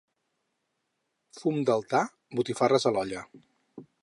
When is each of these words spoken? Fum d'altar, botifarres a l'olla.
Fum 1.41 1.61
d'altar, 1.69 2.03
botifarres 2.41 2.89
a 2.93 2.97
l'olla. 2.97 3.27